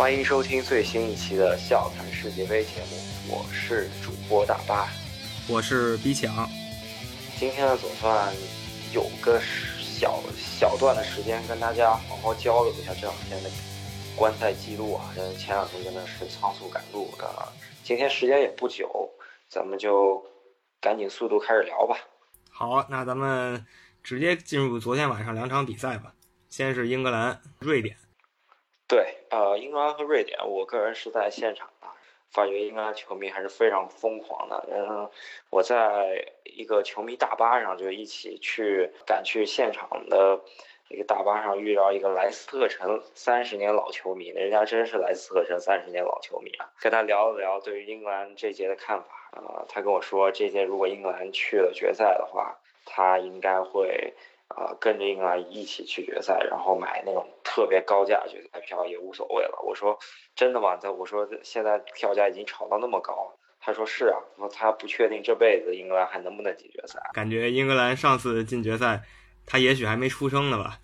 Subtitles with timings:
[0.00, 4.88] 欢迎收听最新一期的笑谈世界杯节目，我是主播大巴，
[5.46, 6.48] 我是逼抢。
[7.36, 8.34] 今天呢，总算
[8.94, 9.38] 有个
[9.78, 13.50] 小小段的时间跟大家好好交流一下这两天的
[14.16, 15.12] 观赛记录啊。
[15.18, 17.28] 因为前两天真的是仓促赶路的，
[17.84, 18.88] 今天时间也不久，
[19.50, 20.24] 咱们就
[20.80, 21.94] 赶紧速度开始聊吧。
[22.50, 23.66] 好，那咱们
[24.02, 26.14] 直接进入昨天晚上两场比赛吧。
[26.48, 27.98] 先是英格兰、瑞典。
[28.90, 31.86] 对，呃，英格兰和瑞典，我个人是在现场的，
[32.32, 34.66] 发觉英格兰球迷还是非常疯狂的。
[34.68, 35.08] 嗯，
[35.48, 40.40] 我在一个球迷大巴上就一起去赶去现场的
[40.88, 46.68] 一个大巴上遇到一个莱斯特城三十年老球迷，人家真是莱斯特城三十年老球迷啊。
[46.80, 49.06] 跟他聊了聊对于英格兰这届的看法，
[49.38, 54.14] 啊，他跟我说这届如果英格兰去了决赛的话，他应该会。
[54.50, 59.62] 啊，跟着英格兰一起去决赛，然后买那种特别高价决赛票也无所谓了。
[59.64, 59.98] 我说
[60.34, 60.76] 真的吗？
[60.76, 67.00] 他我说现在票价已经炒到那么高，他说是啊，说他不确定这辈子英格兰还能不能进决赛。
[67.12, 69.02] 感觉英格兰上次进决赛，
[69.46, 70.78] 他也许还没出生呢吧？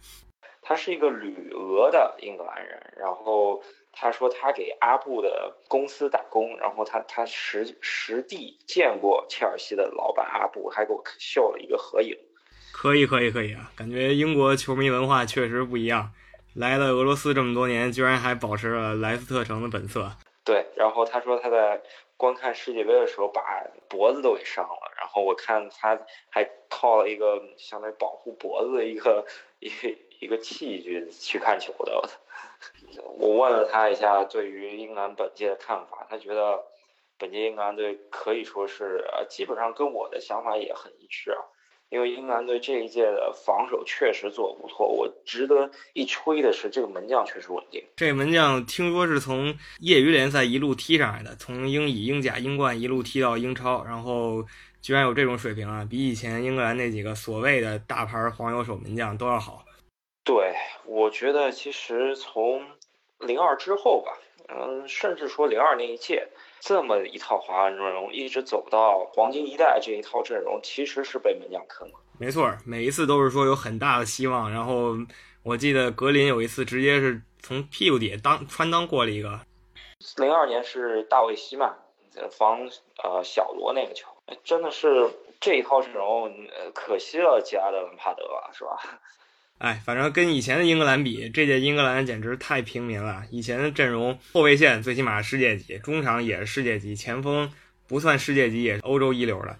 [0.62, 12.16] 他是一个旅俄的英格兰人，然后他说他给阿布的公司打工，然后他他实实地见过切尔西的老板阿布，还给我秀了一个合影。
[12.78, 13.72] 可以可以可以啊！
[13.74, 16.12] 感觉英国球迷文化确实不一样。
[16.54, 20.12] 来了俄罗斯这么多年，居然还保持了莱斯特城的本色。
[20.44, 21.82] 对，然后他说他在
[22.18, 24.92] 观看世界杯的时候把脖子都给伤了。
[24.98, 29.24] 然后我看他还套了一个相当于保护脖子的一个
[29.58, 29.72] 一
[30.20, 32.10] 一个器具去看球的。
[33.18, 36.62] 我问了他一下对于英格兰本届的看法，他觉得
[37.16, 41.40] 本届英格兰队可以说是呃基本上跟我的想法也很一致啊。
[41.90, 47.82] 因为英格兰队这一届的防守确实做得不错，我值得一吹的是这个门将确实稳定。
[47.96, 54.44] 这门将听说是从业余联赛一路踢上来的，从英乙、英甲、英冠一路踢到英超，然后
[54.82, 59.64] 居然有这种水平啊，比以前英格兰那几个所谓的大牌黄油手门将都要好。
[60.24, 62.66] 对，我觉得其实从
[63.20, 64.12] 零二之后吧，
[64.48, 66.26] 嗯，甚至说零二那一届。
[66.66, 71.94] 这么一套华安阵容，一直走到黄金一代这一套阵容，其实是被门将坑了。
[72.18, 74.50] 没错，每一次都是说有很大的希望。
[74.50, 74.96] 然后
[75.44, 79.38] 我记得格林有一次直接是从屁股底下当穿裆过了一个。
[80.16, 81.72] 零二年是大卫希曼
[82.32, 82.68] 防
[83.04, 84.08] 呃小罗那个球，
[84.42, 88.76] 真的是这一套阵容，呃，可惜了吉拉德伦帕德吧，是吧？
[89.58, 93.24] 哎，反正跟以前的英格兰比，这届英格兰简直太平民了。
[93.30, 97.50] 以前的阵容，后卫线最起码世界级，中场也是世界级，前锋
[97.88, 99.56] 不算世界级，也是欧洲一流的。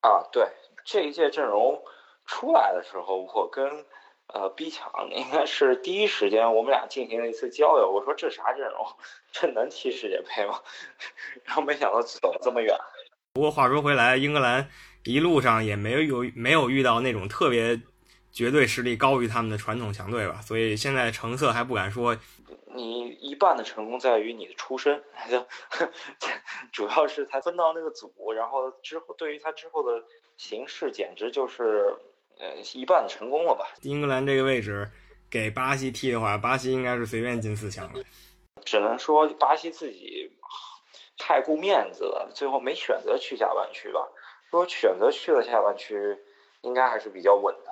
[0.00, 0.48] 啊，对，
[0.86, 1.78] 这一届阵容
[2.24, 3.84] 出来的时候，我跟
[4.28, 7.92] 呃 B 强应该是第一时间，我们俩进行了一次交流。
[7.92, 8.86] 我说这啥阵容？
[9.32, 10.58] 这能踢世界杯吗？
[11.44, 12.74] 然后没想到走这么远。
[13.34, 14.66] 不过话说回来，英格兰
[15.04, 17.78] 一路上也没有没有遇到那种特别。
[18.36, 22.14] 绝对实力高于他们的传统强队吧，所以现在成色还不敢说。
[22.74, 25.02] 你一半的成功在于你的出身，
[26.70, 30.04] 主要是他分到那个组，然后之后对于他之后的
[30.36, 31.96] 形势，简直就是
[32.38, 33.64] 呃一半的成功了吧。
[33.80, 34.90] 英格兰这个位置
[35.30, 38.04] 给巴西踢的话，巴西应该是随便进四强了。
[38.66, 40.30] 只能说巴西自己
[41.16, 44.06] 太顾面子了，最后没选择去下半区吧。
[44.50, 45.96] 如果选择去了下半区，
[46.60, 47.65] 应该还是比较稳的。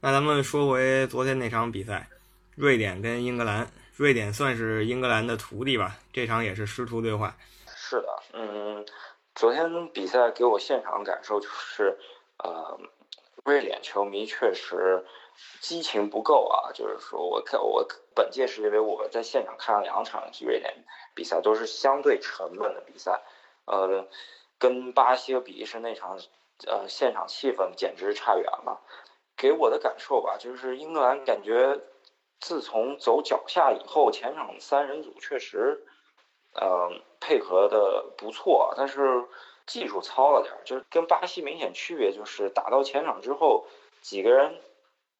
[0.00, 2.08] 那咱们说回昨天那场比赛，
[2.54, 3.66] 瑞典跟英格兰。
[3.96, 7.34] 瑞典算是英格兰的徒弟吧，这场也是师徒对话。
[7.74, 8.84] 是的，嗯，
[9.34, 11.98] 昨天比赛给我现场感受就是，
[12.44, 12.78] 呃，
[13.42, 15.02] 瑞典球迷确实
[15.60, 16.70] 激情不够啊。
[16.74, 20.84] 就是说我看我本届世界杯我在现场看了两场瑞典
[21.14, 23.22] 比赛，都是相对沉闷的比赛。
[23.64, 24.06] 呃，
[24.58, 26.20] 跟巴西和比利时那场，
[26.66, 28.82] 呃，现场气氛简直差远了。
[29.36, 31.78] 给我的感受吧，就是英格兰感觉
[32.40, 35.86] 自从走脚下以后，前场三人组确实，
[36.54, 36.90] 呃，
[37.20, 39.24] 配合的不错，但是
[39.66, 40.54] 技术糙了点。
[40.64, 43.66] 就是跟巴西明显区别，就是打到前场之后，
[44.00, 44.60] 几个人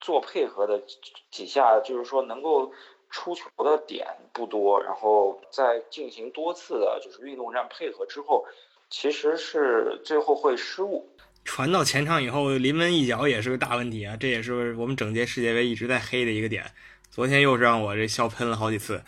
[0.01, 0.83] 做配合的
[1.31, 2.73] 几下，就是说能够
[3.11, 8.47] 出球的点不多，然后在进行多次的就是运动战配合之后，
[8.89, 11.09] 其实是最后会失误。
[11.47, 14.17] 传到前场以后，临门一脚也是个大问题啊！
[14.19, 16.67] 这也是我们整届世界杯一直在黑的一个点。
[17.09, 19.01] 昨天又是让我这笑喷了好几次。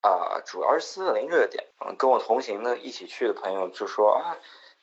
[0.00, 1.62] 啊，主要是斯特林这个点。
[1.86, 4.36] 嗯，跟我同行的一起去的朋友就说啊，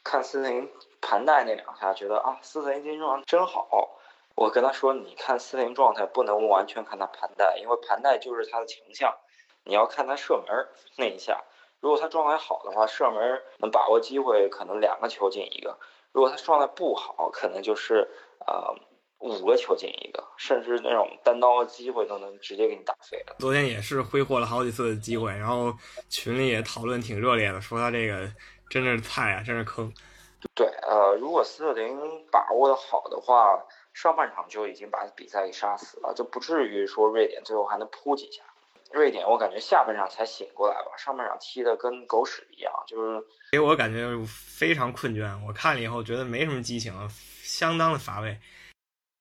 [0.04, 0.70] 看斯特林
[1.02, 4.00] 盘带那两下，觉得啊，斯特林今天状态真好。
[4.36, 9.14] 我跟他说，你看斯特林状态不能完全看他盘带，因为盘带就是他的强项。
[9.66, 11.44] 你要看他射门那一下，
[11.82, 15.78] 如果他状态好的话，射门能把握机会，可能两个球进一个；
[16.14, 18.10] 如果他状态不好，可能就是
[18.46, 18.76] 呃
[19.20, 23.36] 五个球进一个，甚至那种单刀的机会都能直接给你打飞了。
[23.40, 25.74] 昨天也是挥霍了好几次的机会，然后
[26.10, 28.28] 群里也讨论挺热烈的，说他这个
[28.70, 29.94] 真是菜啊，真是坑。
[30.56, 31.96] 对，呃，如果斯特林
[32.32, 33.64] 把握的好的话，
[33.94, 38.44] 上半场就已经把比赛给杀死了，就不至于说瑞典最后还能扑几下。
[38.94, 45.30] 瑞典我感觉下半场才醒过来吧，上半场踢的跟狗屎一样，就是给我感觉非常困倦。
[45.48, 46.94] 我看了以后觉得没什么激情，
[47.44, 48.38] 相当的乏味。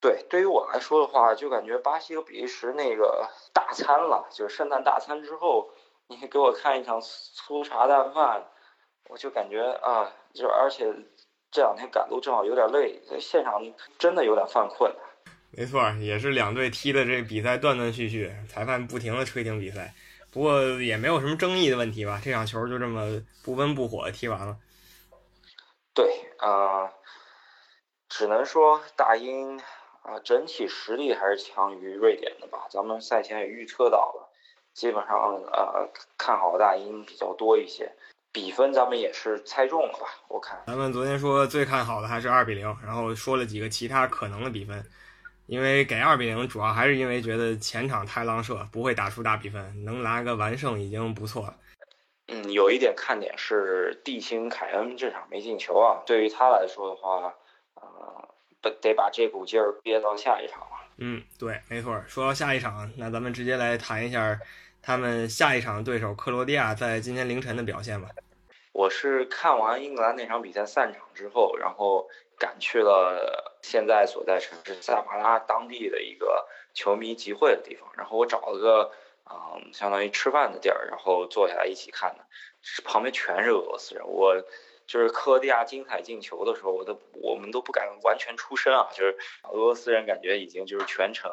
[0.00, 5.70] 对，对于我来说的话，就感觉巴西和比利时那个大餐了，就是圣诞大餐之后，
[6.08, 8.46] 你给我看一场粗茶淡饭，
[9.08, 10.86] 我就感觉啊，就而且
[11.50, 13.62] 这两天赶路正好有点累，现场
[13.98, 14.90] 真的有点犯困。
[15.52, 19.92] 没错，也是两队踢的这比赛断断续续，裁判不停的吹停比赛，
[20.30, 22.20] 不过也没有什么争议的问题吧？
[22.24, 24.56] 这场球就这么不温不火踢完了。
[25.92, 26.08] 对，
[26.38, 26.92] 啊，
[28.08, 29.58] 只能说大英
[30.02, 32.66] 啊整体实力还是强于瑞典的吧？
[32.70, 34.30] 咱们赛前也预测到了，
[34.72, 37.92] 基本上呃看好大英比较多一些，
[38.30, 40.06] 比分咱们也是猜中了吧？
[40.28, 44.82] 我看咱们昨天说最看好的还是二比零，然后说了几个其他可能的比分。
[45.50, 51.56] 因为给二比零，主要还是因为觉得前场太浪射，不会打出大比分，能拿个完胜已经不错了。
[52.28, 57.34] 嗯，有一点看点是地星凯恩这场没进球啊，对于他来说的话，
[57.74, 58.28] 呃，
[58.62, 60.66] 得得把这股劲儿憋到下一场了。
[60.98, 62.00] 嗯，对，没错。
[62.06, 64.38] 说到下一场，那咱们直接来谈一下
[64.80, 68.08] 他们下一场对手克罗地亚在今天凌晨的表现吧。
[68.70, 72.06] 我是看完英格兰那场比赛散场之后，然后。
[72.40, 78.92] 赶去了现在所在城市塞马拉当地的一个球迷集会的地方，然后我找了个
[79.30, 82.24] 嗯，相当于吃饭的地儿，然后坐下来一起看的，
[82.84, 84.06] 旁边全是俄罗斯人。
[84.06, 84.42] 我
[84.86, 89.16] 就是克罗地亚精彩进球的时候，我都我们都不敢完全出声啊，就是
[89.50, 91.30] 俄罗斯人感觉已经就是全程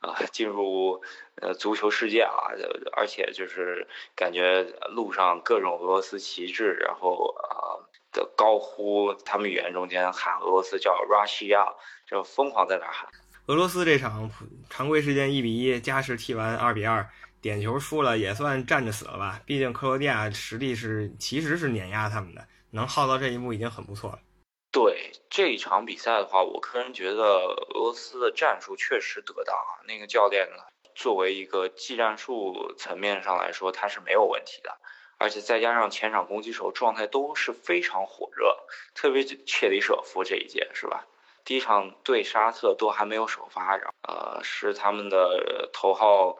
[0.00, 1.02] 啊进入
[1.40, 2.32] 呃足球世界啊，
[2.92, 7.67] 而且就是感觉路上各种俄罗斯旗帜，然后啊。
[8.12, 11.74] 的高呼，他们语言中间喊俄罗斯叫 Russia，
[12.06, 13.08] 就疯狂在那喊。
[13.46, 14.30] 俄罗斯这场
[14.68, 17.08] 常规时间一比一，加时踢完二比二，
[17.40, 19.40] 点球输了也算站着死了吧？
[19.46, 24.18] 毕竟克罗地亚实力是其实是碾压他们的，能耗到这一步已经很不错了。
[24.70, 29.80] 对这一场比赛的话，我个人觉得俄罗斯的战术确实得当啊。
[29.86, 30.62] 那个教练呢，
[30.94, 34.78] 作为一个技战术层面上来说，他是没有问题的。
[35.18, 38.56] 而且再加上前场攻击手状态都是非常火热，
[38.94, 41.04] 特别切里舍夫这一届是吧？
[41.44, 46.36] 第一场对沙特都还没有首发，然后呃是他们的头号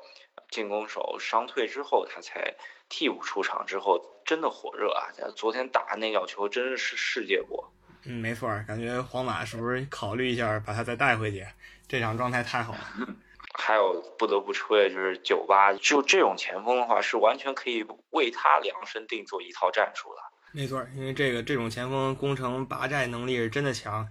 [0.51, 2.55] 进攻手伤退之后，他才
[2.89, 5.09] 替补出场之后真的火热啊！
[5.35, 7.73] 昨天打那脚球真是世界波。
[8.05, 11.47] 嗯，没错，感觉皇马是不是考虑一下把他再带回去？
[11.89, 12.81] 这场状态太好了。
[13.61, 20.23] 还有不得不吹的就是九八，就这种前锋的话，是完全可以为他量身定做一套战术的。
[20.53, 24.09] 没错，因为这个这种前锋攻城拔寨能力是真的强，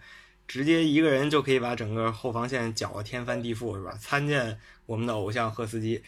[0.47, 3.93] 直接一个人就可以把整个后防线搅得天翻地覆，是吧？
[3.93, 6.03] 参见我们的偶像赫斯基，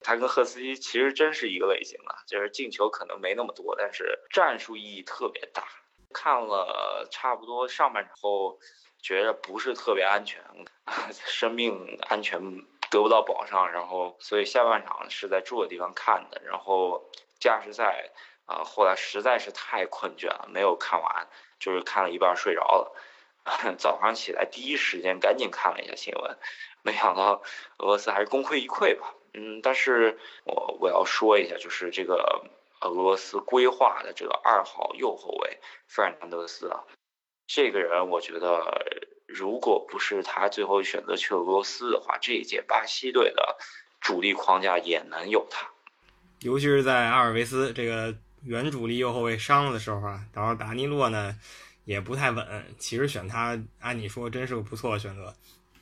[0.00, 5.64] 他跟赫斯基其实真是一个类型的，就是进球可能没那么多，但是战术意义特别大。
[6.12, 8.58] 看了差不多上半场后。
[9.02, 10.42] 觉得不是特别安全，
[11.10, 12.40] 生命安全
[12.90, 18.10] 得不到保障，然后所以下半场是在住的地方看的，然后加时赛
[18.46, 21.28] 啊，后来实在是太困倦了，没有看完，
[21.58, 22.94] 就是看了一半睡着了。
[23.78, 26.38] 早上起来第一时间赶紧看了一下新闻，
[26.82, 27.42] 没想到
[27.78, 29.14] 俄罗斯还是功亏一篑吧。
[29.32, 32.44] 嗯，但是我我要说一下，就是这个
[32.82, 36.84] 俄罗斯规划的这个二号右后卫费尔南德斯啊。
[37.52, 38.62] 这个人，我觉得，
[39.26, 43.58] 如果不是他最后选择去俄罗斯的话，这一届巴西队的
[44.00, 45.68] 主力框架也能有他。
[46.42, 48.14] 尤其是在阿尔维斯这个
[48.44, 51.36] 原主力右后卫伤了的时候啊，然后达尼洛呢
[51.84, 52.64] 也不太稳。
[52.78, 55.34] 其实选他，按你说，真是个不错的选择。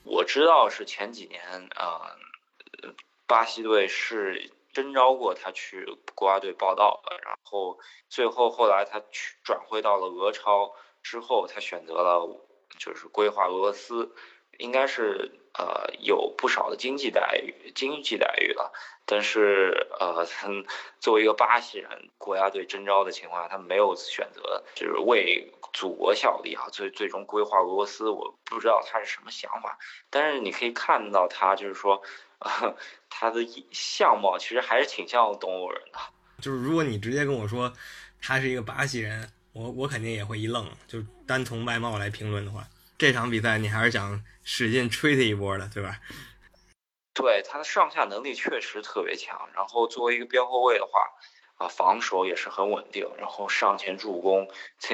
[0.03, 2.17] 我知道是前几年啊，
[3.27, 5.85] 巴西队是征召过他去
[6.15, 7.77] 国家队报道的，然后
[8.09, 10.73] 最后后来他去转会到了俄超。
[11.03, 12.45] 之后，他选择了
[12.77, 14.13] 就是规划俄罗斯，
[14.57, 18.71] 应该是呃有不少的经济待遇，经济待遇了。
[19.05, 20.47] 但是呃，他
[21.01, 26.69] 作为一个巴西人，国家队征召的情况下，他没有选择就是为祖国效力啊。
[26.71, 29.79] 最最终规划俄罗斯，我不知道他是什么想法。
[30.11, 32.03] 但是你可以看到他就是说，
[33.09, 35.99] 他的相貌其实还是挺像东欧人的。
[36.39, 37.73] 就是如果你直接跟我说
[38.21, 40.69] 他是一个巴西人，我我肯定也会一愣。
[40.87, 45.99] 就单从外貌来评论的话，这场比赛你还是想使劲吹他一波的，对吧？
[47.13, 49.49] 对，他的上下能力确实特别强。
[49.53, 50.91] 然后作为一个边后卫的话，
[51.57, 53.09] 啊，防守也是很稳定。
[53.17, 54.47] 然后上前助攻，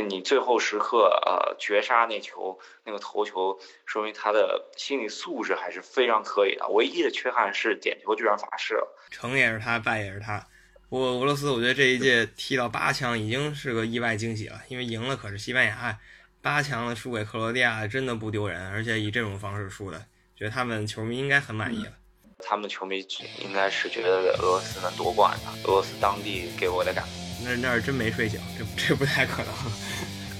[0.07, 6.67] 你最后时刻呃绝杀那球那个头球，说明他的心理素质还是非常可以的。
[6.69, 10.47] 唯一的缺憾是点球居然罚失了，成也是他，败也是他。
[10.95, 15.99] 不过俄罗斯，我觉得这一届踢到八强已经是个意外惊喜了，因为赢了可是西班牙，
[16.41, 20.05] 八强了输给克罗地亚真的不丢人，而且以这种方式输的，
[20.37, 21.91] 觉得他们球迷应该很满意了。
[22.39, 23.05] 他们球迷
[23.43, 29.53] 应该是觉得俄罗斯能夺冠的，俄罗斯当地给我的感觉，那那是真没睡醒，这这不太可能。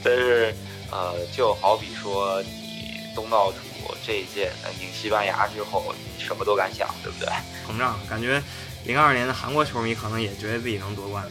[0.02, 0.56] 但是，
[0.90, 3.58] 呃，就好比说你东道主
[4.06, 7.28] 这一届能赢西班牙之后，你什么都敢想，对不对？
[7.68, 8.42] 膨胀，感觉
[8.86, 11.26] 零二年的韩国球迷可能也觉得自己能夺冠。